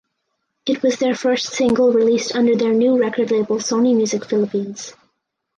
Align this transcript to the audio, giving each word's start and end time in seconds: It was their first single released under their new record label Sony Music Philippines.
It 0.65 0.81
was 0.81 0.97
their 0.97 1.13
first 1.13 1.53
single 1.53 1.93
released 1.93 2.33
under 2.35 2.55
their 2.55 2.73
new 2.73 2.99
record 2.99 3.29
label 3.29 3.57
Sony 3.57 3.95
Music 3.95 4.25
Philippines. 4.25 4.95